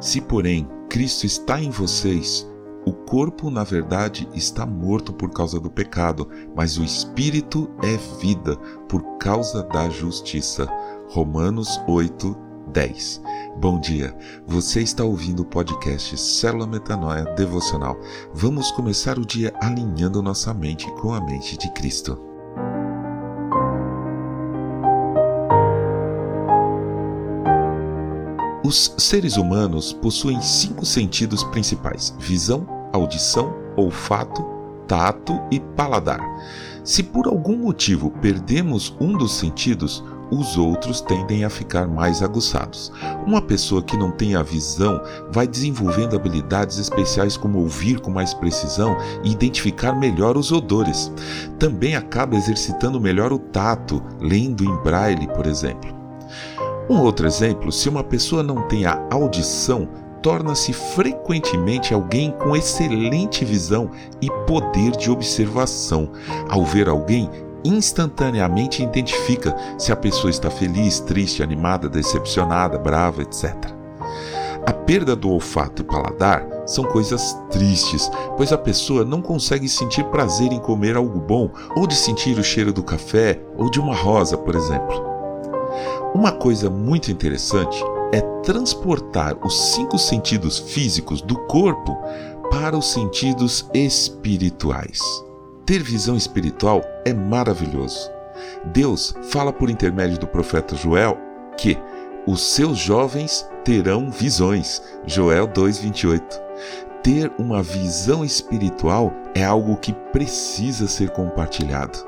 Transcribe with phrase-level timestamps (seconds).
[0.00, 2.48] Se, porém, Cristo está em vocês,
[2.86, 6.26] o corpo, na verdade, está morto por causa do pecado,
[6.56, 8.56] mas o espírito é vida
[8.88, 10.66] por causa da justiça.
[11.10, 12.34] Romanos 8,
[12.72, 13.22] 10.
[13.60, 17.98] Bom dia, você está ouvindo o podcast Célula Metanoia Devocional.
[18.32, 22.29] Vamos começar o dia alinhando nossa mente com a mente de Cristo.
[28.70, 34.46] Os seres humanos possuem cinco sentidos principais: visão, audição, olfato,
[34.86, 36.20] tato e paladar.
[36.84, 42.92] Se por algum motivo perdemos um dos sentidos, os outros tendem a ficar mais aguçados.
[43.26, 45.00] Uma pessoa que não tem a visão
[45.32, 51.10] vai desenvolvendo habilidades especiais como ouvir com mais precisão e identificar melhor os odores.
[51.58, 55.99] Também acaba exercitando melhor o tato, lendo em braille, por exemplo.
[56.90, 59.88] Um outro exemplo: se uma pessoa não tem a audição,
[60.20, 66.10] torna-se frequentemente alguém com excelente visão e poder de observação.
[66.48, 67.30] Ao ver alguém,
[67.64, 73.54] instantaneamente identifica se a pessoa está feliz, triste, animada, decepcionada, brava, etc.
[74.66, 80.02] A perda do olfato e paladar são coisas tristes, pois a pessoa não consegue sentir
[80.06, 83.94] prazer em comer algo bom, ou de sentir o cheiro do café ou de uma
[83.94, 85.09] rosa, por exemplo.
[86.12, 87.80] Uma coisa muito interessante
[88.12, 91.96] é transportar os cinco sentidos físicos do corpo
[92.50, 94.98] para os sentidos espirituais.
[95.64, 98.10] Ter visão espiritual é maravilhoso.
[98.72, 101.16] Deus fala por intermédio do profeta Joel
[101.56, 101.78] que
[102.26, 104.82] os seus jovens terão visões.
[105.06, 106.40] Joel 2:28.
[107.04, 112.04] Ter uma visão espiritual é algo que precisa ser compartilhado.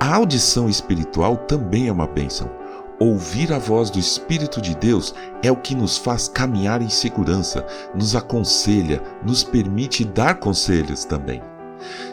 [0.00, 2.50] A audição espiritual também é uma bênção
[2.98, 7.66] Ouvir a voz do Espírito de Deus é o que nos faz caminhar em segurança,
[7.94, 11.42] nos aconselha, nos permite dar conselhos também.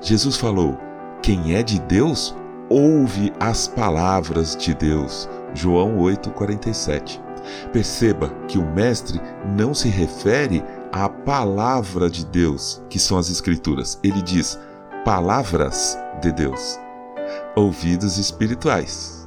[0.00, 0.78] Jesus falou:
[1.22, 2.34] Quem é de Deus,
[2.70, 5.28] ouve as palavras de Deus.
[5.52, 7.20] João 8,47.
[7.72, 9.20] Perceba que o Mestre
[9.56, 13.98] não se refere à palavra de Deus, que são as Escrituras.
[14.02, 14.58] Ele diz
[15.04, 16.78] palavras de Deus.
[17.54, 19.19] Ouvidos espirituais.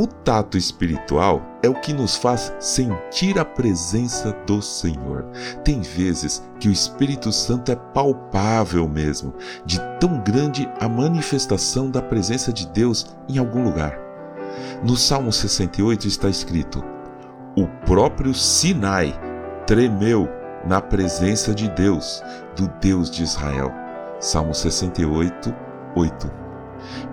[0.00, 5.26] O tato espiritual é o que nos faz sentir a presença do Senhor.
[5.62, 9.34] Tem vezes que o Espírito Santo é palpável mesmo,
[9.66, 13.98] de tão grande a manifestação da presença de Deus em algum lugar.
[14.82, 16.82] No Salmo 68 está escrito:
[17.54, 19.12] O próprio Sinai
[19.66, 20.26] tremeu
[20.66, 22.22] na presença de Deus,
[22.56, 23.70] do Deus de Israel.
[24.18, 25.54] Salmo 68,
[25.94, 26.39] 8.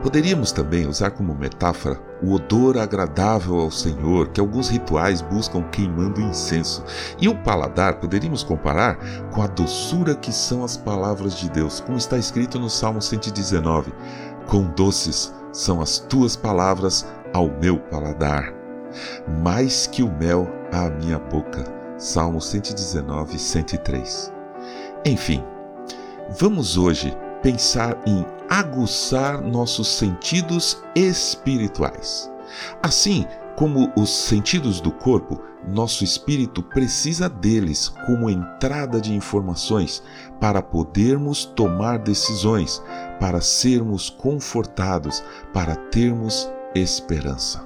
[0.02, 6.22] Poderíamos também usar como metáfora o odor agradável ao Senhor que alguns rituais buscam queimando
[6.22, 6.84] incenso.
[7.20, 8.98] E o paladar poderíamos comparar
[9.32, 13.94] com a doçura que são as palavras de Deus, como está escrito no Salmo 119:
[14.48, 18.54] Quão doces são as tuas palavras ao meu paladar,
[19.44, 21.64] mais que o mel à minha boca.
[21.98, 24.32] Salmo 119, 103.
[25.06, 25.44] Enfim,
[26.40, 32.32] vamos hoje pensar em aguçar nossos sentidos espirituais.
[32.82, 33.26] Assim
[33.56, 40.02] como os sentidos do corpo, nosso espírito precisa deles como entrada de informações
[40.40, 42.82] para podermos tomar decisões,
[43.20, 47.66] para sermos confortados, para termos esperança.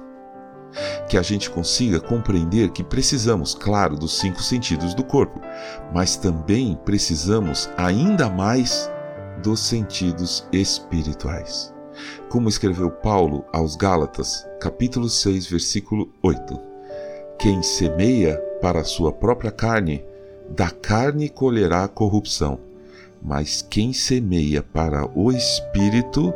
[1.08, 5.40] Que a gente consiga compreender que precisamos, claro, dos cinco sentidos do corpo,
[5.92, 8.90] mas também precisamos ainda mais
[9.42, 11.72] dos sentidos espirituais.
[12.28, 16.58] Como escreveu Paulo aos Gálatas, capítulo 6, versículo 8:
[17.38, 20.04] Quem semeia para a sua própria carne,
[20.48, 22.58] da carne colherá corrupção,
[23.20, 26.32] mas quem semeia para o espírito,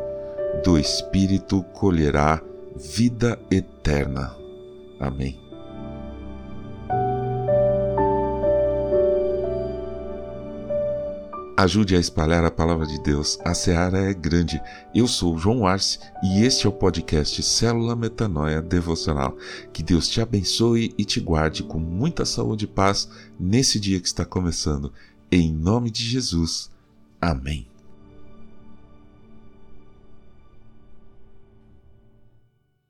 [0.64, 2.42] do espírito colherá
[2.76, 4.34] vida eterna.
[5.00, 5.45] Amém.
[11.56, 13.38] Ajude a espalhar a palavra de Deus.
[13.42, 14.60] A seara é grande.
[14.94, 19.34] Eu sou João Arce e este é o podcast Célula Metanoia Devocional.
[19.72, 23.08] Que Deus te abençoe e te guarde com muita saúde e paz
[23.40, 24.92] nesse dia que está começando.
[25.32, 26.70] Em nome de Jesus.
[27.18, 27.75] Amém.